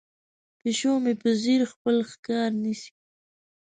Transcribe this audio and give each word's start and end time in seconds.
پیشو 0.59 0.93
مې 1.03 1.13
په 1.21 1.29
ځیر 1.41 1.61
خپل 1.71 1.95
ښکار 2.11 2.49
نیسي. 2.63 2.91